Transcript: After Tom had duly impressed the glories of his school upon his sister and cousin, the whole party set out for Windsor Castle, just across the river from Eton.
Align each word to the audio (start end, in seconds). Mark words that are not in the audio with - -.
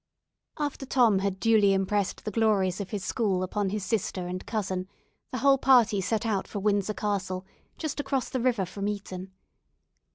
After 0.57 0.87
Tom 0.87 1.19
had 1.19 1.39
duly 1.39 1.73
impressed 1.75 2.25
the 2.25 2.31
glories 2.31 2.81
of 2.81 2.89
his 2.89 3.05
school 3.05 3.43
upon 3.43 3.69
his 3.69 3.85
sister 3.85 4.25
and 4.25 4.43
cousin, 4.47 4.87
the 5.31 5.37
whole 5.37 5.59
party 5.59 6.01
set 6.01 6.25
out 6.25 6.47
for 6.47 6.57
Windsor 6.57 6.95
Castle, 6.95 7.45
just 7.77 7.99
across 7.99 8.27
the 8.27 8.41
river 8.41 8.65
from 8.65 8.87
Eton. 8.87 9.31